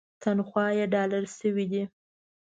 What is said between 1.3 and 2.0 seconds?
شوې.